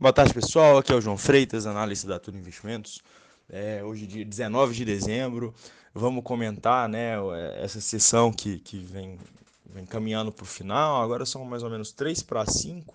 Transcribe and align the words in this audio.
Boa 0.00 0.12
tarde, 0.12 0.32
pessoal. 0.32 0.78
Aqui 0.78 0.92
é 0.92 0.94
o 0.94 1.00
João 1.00 1.18
Freitas, 1.18 1.66
analista 1.66 2.06
da 2.06 2.20
Tudo 2.20 2.38
Investimentos. 2.38 3.02
É, 3.50 3.82
hoje, 3.82 4.06
dia 4.06 4.24
19 4.24 4.72
de 4.72 4.84
dezembro, 4.84 5.52
vamos 5.92 6.22
comentar 6.22 6.88
né, 6.88 7.14
essa 7.56 7.80
sessão 7.80 8.30
que, 8.30 8.60
que 8.60 8.78
vem, 8.78 9.18
vem 9.66 9.84
caminhando 9.84 10.30
para 10.30 10.44
o 10.44 10.46
final. 10.46 11.02
Agora 11.02 11.26
são 11.26 11.44
mais 11.44 11.64
ou 11.64 11.70
menos 11.70 11.90
3 11.90 12.22
para 12.22 12.46
5. 12.46 12.94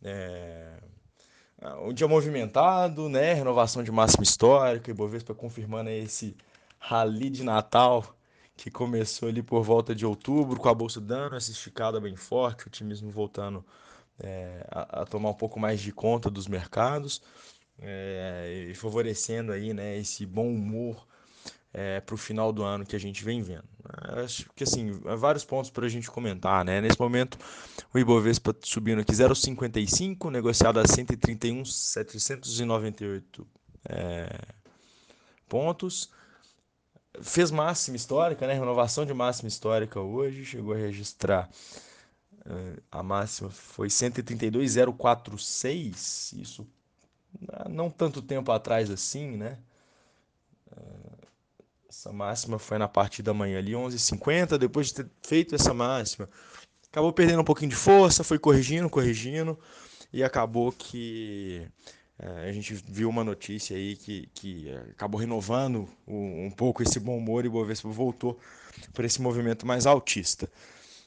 É, 0.00 0.74
um 1.82 1.92
dia 1.92 2.06
movimentado, 2.06 3.08
né? 3.08 3.34
Renovação 3.34 3.82
de 3.82 3.90
máxima 3.90 4.22
histórica, 4.22 4.92
Ibovespa 4.92 5.34
confirmando 5.34 5.90
esse 5.90 6.36
rally 6.78 7.30
de 7.30 7.42
Natal 7.42 8.14
que 8.56 8.70
começou 8.70 9.28
ali 9.28 9.42
por 9.42 9.64
volta 9.64 9.92
de 9.92 10.06
outubro, 10.06 10.60
com 10.60 10.68
a 10.68 10.74
bolsa 10.74 11.00
dando 11.00 11.34
essa 11.34 11.50
esticada 11.50 12.00
bem 12.00 12.14
forte, 12.14 12.66
o 12.66 12.68
otimismo 12.68 13.10
voltando 13.10 13.64
é, 14.20 14.66
a, 14.70 15.02
a, 15.02 15.06
tomar 15.06 15.30
um 15.30 15.34
pouco 15.34 15.60
mais 15.60 15.80
de 15.80 15.92
conta 15.92 16.30
dos 16.30 16.46
mercados 16.46 17.22
é, 17.80 18.66
e 18.70 18.74
favorecendo 18.74 19.52
aí, 19.52 19.72
né, 19.72 19.96
esse 19.96 20.26
bom 20.26 20.48
humor 20.48 21.06
é, 21.72 22.00
para 22.00 22.14
o 22.14 22.18
final 22.18 22.52
do 22.52 22.64
ano 22.64 22.84
que 22.84 22.96
a 22.96 22.98
gente 22.98 23.24
vem 23.24 23.40
vendo. 23.42 23.62
Acho 24.24 24.50
que 24.54 24.64
assim, 24.64 25.00
há 25.06 25.14
vários 25.14 25.44
pontos 25.44 25.70
para 25.70 25.86
a 25.86 25.88
gente 25.88 26.10
comentar, 26.10 26.64
né? 26.64 26.80
Nesse 26.80 26.98
momento, 26.98 27.38
o 27.92 27.98
Ibovespa 27.98 28.56
subindo 28.62 29.00
aqui 29.00 29.12
0,55, 29.12 30.30
negociado 30.30 30.80
a 30.80 30.86
131,798 30.86 33.46
é, 33.88 34.28
pontos. 35.48 36.10
Fez 37.20 37.50
máxima 37.50 37.96
histórica, 37.96 38.46
né? 38.46 38.54
Renovação 38.54 39.04
de 39.04 39.12
máxima 39.12 39.48
histórica 39.48 40.00
hoje, 40.00 40.44
chegou 40.44 40.74
a 40.74 40.76
registrar 40.76 41.50
a 42.90 43.02
máxima 43.02 43.50
foi 43.50 43.90
132,046, 43.90 46.32
isso 46.38 46.66
não 47.68 47.90
tanto 47.90 48.22
tempo 48.22 48.50
atrás 48.50 48.90
assim, 48.90 49.36
né? 49.36 49.58
Uh, 50.72 51.18
essa 51.88 52.12
máxima 52.12 52.58
foi 52.58 52.78
na 52.78 52.88
parte 52.88 53.22
da 53.22 53.34
manhã 53.34 53.58
ali, 53.58 53.72
11h50, 53.72 54.56
depois 54.56 54.88
de 54.88 54.94
ter 54.94 55.06
feito 55.22 55.54
essa 55.54 55.74
máxima. 55.74 56.28
Acabou 56.90 57.12
perdendo 57.12 57.40
um 57.40 57.44
pouquinho 57.44 57.70
de 57.70 57.76
força, 57.76 58.24
foi 58.24 58.38
corrigindo, 58.38 58.88
corrigindo, 58.88 59.58
e 60.12 60.24
acabou 60.24 60.72
que 60.72 61.68
é, 62.18 62.48
a 62.48 62.52
gente 62.52 62.74
viu 62.74 63.08
uma 63.08 63.22
notícia 63.22 63.76
aí 63.76 63.96
que, 63.96 64.28
que 64.34 64.68
é, 64.68 64.76
acabou 64.90 65.20
renovando 65.20 65.88
um 66.06 66.50
pouco 66.50 66.82
esse 66.82 66.98
bom 66.98 67.16
humor 67.16 67.44
e 67.44 67.48
o 67.48 67.52
Bovespa 67.52 67.88
voltou 67.88 68.38
para 68.92 69.06
esse 69.06 69.20
movimento 69.20 69.66
mais 69.66 69.86
altista. 69.86 70.50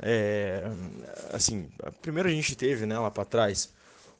É, 0.00 0.64
assim, 1.32 1.68
primeiro 2.00 2.28
a 2.28 2.32
gente 2.32 2.56
teve 2.56 2.86
né, 2.86 2.98
lá 2.98 3.10
para 3.10 3.24
trás 3.24 3.72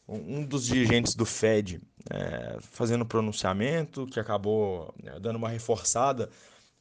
um 0.07 0.45
dos 0.45 0.67
dirigentes 0.67 1.15
do 1.15 1.25
Fed 1.25 1.81
é, 2.11 2.59
fazendo 2.61 3.07
pronunciamento 3.07 4.07
que 4.07 4.21
acabou 4.21 4.93
né, 5.03 5.19
dando 5.21 5.37
uma 5.37 5.49
reforçada 5.49 6.29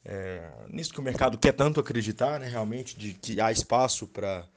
é, 0.04 0.50
nisso 0.68 0.92
que 0.92 1.00
o 1.00 1.02
mercado 1.02 1.38
quer 1.38 1.52
tanto 1.52 1.78
acreditar, 1.78 2.40
né, 2.40 2.48
realmente, 2.48 2.98
de 2.98 3.14
que 3.14 3.40
há 3.40 3.52
espaço 3.52 4.06
para 4.06 4.48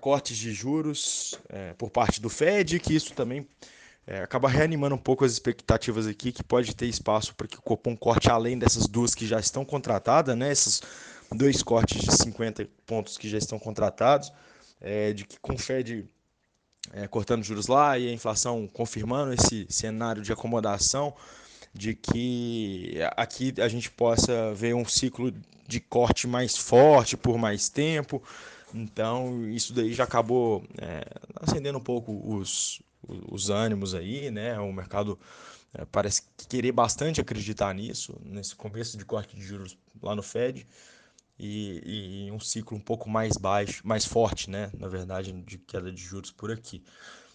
cortes 0.00 0.36
de 0.36 0.52
juros 0.52 1.38
é, 1.48 1.72
por 1.74 1.90
parte 1.90 2.20
do 2.20 2.28
Fed, 2.28 2.80
que 2.80 2.94
isso 2.94 3.14
também 3.14 3.46
é, 4.06 4.22
acaba 4.22 4.48
reanimando 4.48 4.96
um 4.96 4.98
pouco 4.98 5.24
as 5.24 5.32
expectativas 5.32 6.06
aqui, 6.06 6.32
que 6.32 6.42
pode 6.42 6.74
ter 6.74 6.86
espaço 6.86 7.34
para 7.34 7.46
que 7.46 7.58
o 7.58 7.62
Copom 7.62 7.96
corte 7.96 8.28
além 8.28 8.58
dessas 8.58 8.86
duas 8.88 9.14
que 9.14 9.26
já 9.26 9.38
estão 9.38 9.64
contratadas, 9.64 10.36
né, 10.36 10.50
esses 10.50 10.82
dois 11.34 11.62
cortes 11.62 12.02
de 12.02 12.12
50 12.12 12.68
pontos 12.86 13.16
que 13.16 13.28
já 13.28 13.38
estão 13.38 13.58
contratados, 13.58 14.32
é, 14.80 15.12
de 15.12 15.24
que 15.24 15.38
com 15.38 15.54
o 15.54 15.58
Fed 15.58 16.08
é, 16.92 17.06
cortando 17.06 17.42
juros 17.42 17.66
lá 17.66 17.98
e 17.98 18.08
a 18.08 18.12
inflação 18.12 18.66
confirmando 18.66 19.32
esse 19.32 19.66
cenário 19.68 20.22
de 20.22 20.32
acomodação, 20.32 21.14
de 21.72 21.94
que 21.94 22.98
aqui 23.16 23.54
a 23.58 23.68
gente 23.68 23.90
possa 23.90 24.52
ver 24.54 24.74
um 24.74 24.84
ciclo 24.84 25.32
de 25.68 25.80
corte 25.80 26.26
mais 26.26 26.56
forte 26.56 27.16
por 27.16 27.38
mais 27.38 27.68
tempo. 27.68 28.22
Então, 28.74 29.48
isso 29.48 29.72
daí 29.72 29.92
já 29.92 30.04
acabou 30.04 30.64
é, 30.78 31.04
acendendo 31.36 31.78
um 31.78 31.82
pouco 31.82 32.20
os, 32.36 32.82
os 33.06 33.50
ânimos 33.50 33.94
aí, 33.94 34.30
né? 34.30 34.58
O 34.58 34.72
mercado 34.72 35.18
é, 35.72 35.84
parece 35.84 36.22
querer 36.48 36.72
bastante 36.72 37.20
acreditar 37.20 37.72
nisso, 37.74 38.20
nesse 38.24 38.54
começo 38.56 38.98
de 38.98 39.04
corte 39.04 39.36
de 39.36 39.42
juros 39.42 39.76
lá 40.02 40.14
no 40.14 40.22
Fed. 40.22 40.66
E, 41.42 42.26
e, 42.26 42.30
um 42.30 42.38
ciclo 42.38 42.76
um 42.76 42.80
pouco 42.80 43.08
mais 43.08 43.38
baixo, 43.38 43.80
mais 43.82 44.04
forte, 44.04 44.50
né? 44.50 44.70
Na 44.78 44.88
verdade, 44.88 45.32
de 45.32 45.56
queda 45.56 45.90
de 45.90 46.00
juros 46.02 46.30
por 46.30 46.52
aqui. 46.52 46.82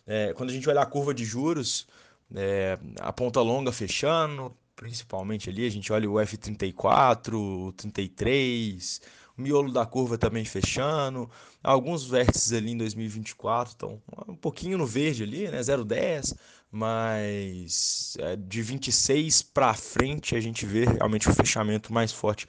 É, 0.05 0.31
quando 0.33 0.51
a 0.51 0.53
gente 0.53 0.69
olha 0.69 0.81
a 0.81 0.85
curva 0.85 1.11
de 1.11 1.25
juros, 1.25 1.87
é, 2.35 2.77
a 2.99 3.11
ponta 3.11 3.41
longa 3.41 3.71
fechando, 3.71 4.55
principalmente 4.75 5.49
ali, 5.49 5.65
a 5.65 5.71
gente 5.71 5.91
olha 5.91 6.09
o 6.09 6.15
F34, 6.15 7.33
o 7.33 7.71
33, 7.73 9.01
o 9.35 9.41
miolo 9.41 9.71
da 9.71 9.85
curva 9.85 10.17
também 10.17 10.45
fechando, 10.45 11.29
alguns 11.63 12.05
vértices 12.05 12.53
ali 12.53 12.71
em 12.71 12.77
2024 12.77 13.73
estão 13.73 14.01
um 14.27 14.35
pouquinho 14.35 14.77
no 14.77 14.85
verde 14.85 15.23
ali, 15.23 15.47
né, 15.49 15.59
0,10, 15.59 16.35
mas 16.71 18.17
é, 18.19 18.35
de 18.35 18.61
26 18.61 19.41
para 19.41 19.73
frente 19.73 20.35
a 20.35 20.39
gente 20.39 20.65
vê 20.65 20.85
realmente 20.85 21.27
o 21.27 21.33
fechamento 21.33 21.91
mais 21.91 22.11
forte 22.11 22.47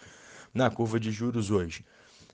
na 0.56 0.70
curva 0.70 0.98
de 0.98 1.12
juros 1.12 1.50
hoje. 1.50 1.84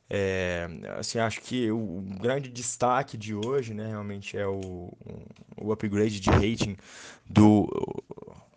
É, 0.09 0.69
assim, 0.99 1.19
acho 1.19 1.41
que 1.41 1.71
o 1.71 2.03
grande 2.21 2.49
destaque 2.49 3.17
de 3.17 3.35
hoje, 3.35 3.73
né, 3.75 3.89
realmente 3.89 4.37
é 4.37 4.47
o, 4.47 4.93
o 5.57 5.73
upgrade 5.73 6.21
de 6.21 6.31
rating 6.31 6.77
do, 7.29 7.67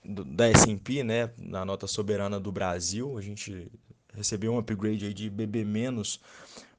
do 0.03 0.23
da 0.25 0.49
S&P, 0.49 1.03
né, 1.03 1.29
na 1.37 1.63
nota 1.63 1.87
soberana 1.87 2.39
do 2.39 2.51
Brasil. 2.51 3.17
A 3.17 3.21
gente 3.21 3.71
recebeu 4.13 4.53
um 4.53 4.57
upgrade 4.57 5.05
aí 5.05 5.13
de 5.13 5.29
BB- 5.29 5.65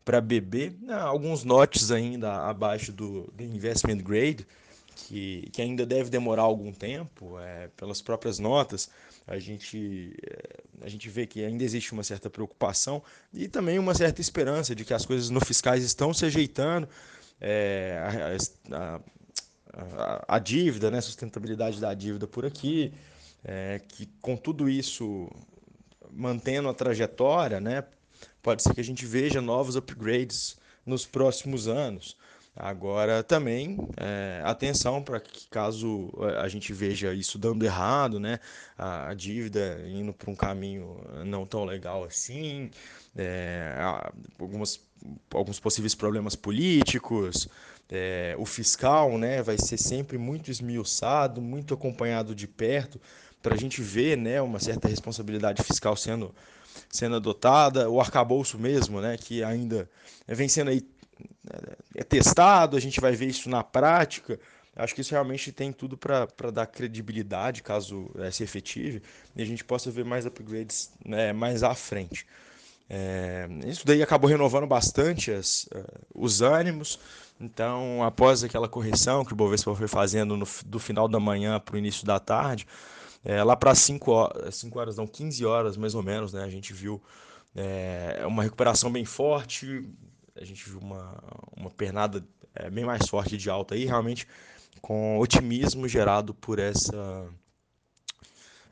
para 0.05 0.21
BB, 0.21 0.77
alguns 1.01 1.43
notes 1.43 1.91
ainda 1.91 2.49
abaixo 2.49 2.93
do, 2.93 3.33
do 3.35 3.43
investment 3.43 3.99
grade, 3.99 4.47
que, 4.97 5.51
que 5.53 5.61
ainda 5.61 5.85
deve 5.85 6.09
demorar 6.09 6.43
algum 6.43 6.73
tempo, 6.73 7.39
é, 7.39 7.69
pelas 7.77 8.01
próprias 8.01 8.39
notas, 8.39 8.89
a 9.27 9.39
gente, 9.39 10.17
é, 10.27 10.85
a 10.87 10.89
gente 10.89 11.09
vê 11.11 11.27
que 11.27 11.45
ainda 11.45 11.63
existe 11.63 11.93
uma 11.93 12.03
certa 12.03 12.31
preocupação 12.31 13.03
e 13.33 13.47
também 13.47 13.79
uma 13.79 13.95
certa 13.95 14.23
esperança 14.23 14.75
de 14.75 14.85
que 14.85 14.95
as 14.95 15.05
coisas 15.05 15.29
no 15.29 15.45
fiscais 15.45 15.85
estão 15.85 16.15
se 16.15 16.25
ajeitando, 16.25 16.89
é, 17.39 18.01
a, 18.73 19.01
a, 19.75 20.37
a, 20.37 20.39
dívida, 20.39 20.91
né, 20.91 21.03
sustentabilidade 21.03 21.79
da 21.79 21.93
dívida 21.93 22.27
por 22.27 22.47
aqui, 22.47 22.93
é, 23.45 23.81
que 23.87 24.07
com 24.23 24.35
tudo 24.35 24.67
isso 24.67 25.31
mantendo 26.11 26.71
a 26.71 26.75
trajetória, 26.75 27.61
né, 27.61 27.85
pode 28.43 28.63
ser 28.63 28.73
que 28.73 28.81
a 28.81 28.85
gente 28.85 29.05
veja 29.05 29.43
novos 29.43 29.77
upgrades 29.77 30.57
nos 30.87 31.05
próximos 31.05 31.69
anos. 31.69 32.17
Agora 32.59 33.23
também 33.23 33.77
é, 33.99 34.41
atenção 34.43 35.03
para 35.03 35.21
que 35.21 35.47
caso 35.51 36.11
é, 36.23 36.39
a 36.39 36.49
gente 36.49 36.73
veja 36.73 37.13
isso 37.13 37.39
dando 37.39 37.63
errado, 37.63 38.19
né, 38.19 38.41
a, 38.79 39.11
a 39.11 39.15
dívida 39.15 39.79
indo 39.87 40.11
para 40.15 40.31
um 40.31 40.35
caminho 40.35 40.99
não 41.27 41.45
tão 41.45 41.67
legal 41.67 42.05
assim, 42.05 42.71
é, 43.15 43.77
algumas, 44.39 44.81
alguns 45.35 45.61
possíveis 45.61 45.95
problemas 45.95 46.35
políticos, 46.35 47.47
é, 47.91 48.35
o 48.39 48.47
fiscal, 48.47 49.19
né, 49.19 49.43
vai 49.43 49.59
ser 49.59 49.77
sempre 49.77 50.17
muito 50.17 50.51
esmiuçado, 50.51 51.43
muito 51.43 51.75
acompanhado 51.75 52.35
de 52.35 52.49
perto 52.49 52.99
para 53.43 53.55
a 53.55 53.59
gente 53.59 53.83
ver, 53.83 54.17
né, 54.17 54.41
uma 54.41 54.59
certa 54.59 54.89
responsabilidade 54.89 55.63
fiscal 55.63 55.95
sendo 55.95 56.35
sendo 56.91 57.17
adotada, 57.17 57.89
o 57.89 58.01
arcabouço 58.01 58.59
mesmo, 58.59 59.01
né, 59.01 59.17
que 59.17 59.43
ainda 59.43 59.89
vem 60.27 60.49
sendo 60.49 60.71
aí 60.71 60.83
é 61.95 62.05
testado, 62.05 62.77
a 62.77 62.81
gente 62.81 63.01
vai 63.01 63.13
ver 63.13 63.27
isso 63.27 63.49
na 63.49 63.63
prática. 63.63 64.39
Acho 64.75 64.95
que 64.95 65.01
isso 65.01 65.13
realmente 65.13 65.51
tem 65.53 65.73
tudo 65.73 65.97
para 65.97 66.51
dar 66.53 66.67
credibilidade, 66.67 67.63
caso 67.63 68.11
é, 68.19 68.31
se 68.31 68.43
efetive, 68.43 69.03
e 69.35 69.43
a 69.43 69.45
gente 69.47 69.65
possa 69.65 69.91
ver 69.91 70.05
mais 70.05 70.27
upgrades 70.27 70.91
né, 71.05 71.33
mais 71.33 71.63
à 71.63 71.75
frente. 71.75 72.27
É, 72.89 73.49
isso 73.67 73.87
daí 73.87 74.03
acabou 74.03 74.29
renovando 74.29 74.67
bastante 74.67 75.33
as, 75.33 75.65
uh, 75.65 76.07
os 76.15 76.43
ânimos. 76.43 77.01
Então, 77.41 78.03
após 78.05 78.45
aquela 78.45 78.69
correção 78.69 79.25
que 79.25 79.33
o 79.33 79.37
Bovespa 79.37 79.75
foi 79.75 79.89
fazendo 79.89 80.37
no, 80.37 80.47
do 80.67 80.79
final 80.79 81.09
da 81.09 81.19
manhã 81.19 81.59
para 81.59 81.75
o 81.75 81.79
início 81.79 82.07
da 82.07 82.21
tarde, 82.21 82.67
é, 83.25 83.43
lá 83.43 83.57
para 83.57 83.75
5 83.75 84.11
horas, 84.11 84.55
5 84.57 84.79
horas, 84.79 84.97
não, 84.97 85.07
15 85.07 85.45
horas 85.45 85.77
mais 85.77 85.95
ou 85.95 86.03
menos, 86.03 86.33
né, 86.33 86.45
a 86.45 86.49
gente 86.49 86.73
viu 86.73 87.03
é, 87.55 88.23
uma 88.27 88.43
recuperação 88.43 88.91
bem 88.93 89.05
forte, 89.05 89.85
a 90.41 90.45
gente 90.45 90.69
viu 90.69 90.79
uma, 90.79 91.23
uma 91.57 91.71
pernada 91.71 92.27
é, 92.55 92.71
bem 92.71 92.85
mais 92.85 93.09
forte 93.09 93.37
de 93.37 93.51
alta 93.51 93.75
aí, 93.75 93.85
realmente 93.85 94.27
com 94.81 95.19
otimismo 95.19 95.89
gerado 95.89 96.33
por 96.35 96.59
essa, 96.59 97.29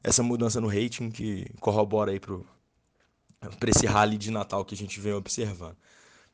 essa 0.02 0.22
mudança 0.22 0.61
no 0.61 0.69
rating 0.69 1.11
que 1.11 1.46
corrobora 1.61 2.12
aí 2.12 2.20
para 2.20 3.70
esse 3.70 3.87
rally 3.87 4.16
de 4.16 4.31
Natal 4.31 4.64
que 4.64 4.75
a 4.75 4.78
gente 4.78 5.00
vem 5.00 5.12
observando. 5.12 5.76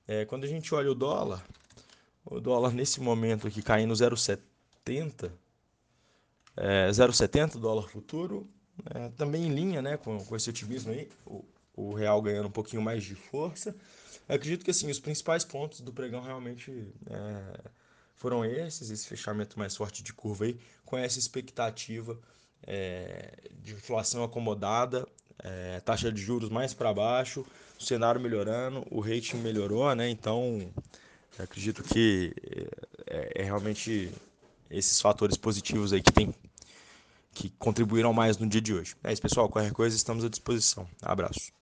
É, 0.07 0.25
quando 0.25 0.45
a 0.45 0.47
gente 0.47 0.75
olha 0.75 0.91
o 0.91 0.95
dólar, 0.95 1.43
o 2.25 2.41
dólar 2.41 2.73
nesse 2.73 3.01
momento 3.01 3.47
aqui 3.47 3.63
caindo 3.63 3.95
0,70, 3.95 5.31
é, 6.57 6.91
0,70 6.91 7.59
dólar 7.59 7.89
futuro, 7.89 8.47
é, 8.95 9.09
também 9.11 9.47
em 9.47 9.55
linha 9.55 9.81
né, 9.81 9.97
com, 9.97 10.23
com 10.25 10.37
esse 10.37 10.51
otimismo 10.51 10.93
aí, 10.93 11.09
o 11.81 11.95
real 11.95 12.21
ganhando 12.21 12.49
um 12.49 12.53
pouquinho 12.53 12.83
mais 12.83 13.03
de 13.03 13.15
força. 13.15 13.75
Eu 14.29 14.37
acredito 14.37 14.65
que 14.65 14.71
assim, 14.71 14.91
os 14.91 15.01
principais 15.01 15.45
pontos 15.45 15.81
do 15.81 15.93
pregão 15.93 16.23
realmente 16.23 16.93
é, 17.09 17.71
foram 18.15 18.45
esses, 18.45 18.91
esse 18.91 19.07
fechamento 19.07 19.59
mais 19.59 19.75
forte 19.75 20.03
de 20.03 20.13
curva 20.13 20.45
aí, 20.45 20.59
com 20.85 20.97
essa 20.97 21.19
expectativa 21.19 22.19
é, 22.67 23.33
de 23.63 23.73
inflação 23.73 24.23
acomodada, 24.23 25.07
é, 25.43 25.81
taxa 25.81 26.13
de 26.13 26.21
juros 26.21 26.51
mais 26.51 26.75
para 26.75 26.93
baixo, 26.93 27.45
o 27.79 27.83
cenário 27.83 28.21
melhorando, 28.21 28.87
o 28.91 29.01
rating 29.01 29.39
melhorou, 29.39 29.95
né? 29.95 30.09
Então 30.09 30.71
acredito 31.39 31.83
que 31.83 32.35
é, 33.07 33.33
é, 33.37 33.43
realmente 33.43 34.13
esses 34.71 35.01
fatores 35.01 35.37
positivos 35.37 35.93
aí 35.93 36.03
que 36.03 36.13
tem 36.13 36.35
que 37.33 37.49
contribuíram 37.59 38.13
mais 38.13 38.37
no 38.39 38.47
dia 38.47 38.61
de 38.61 38.75
hoje. 38.75 38.97
É 39.05 39.13
isso, 39.13 39.23
pessoal. 39.23 39.49
Qualquer 39.49 39.73
coisa, 39.73 39.97
estamos 39.97 40.25
à 40.25 40.29
disposição. 40.29 40.87
Abraço. 41.01 41.53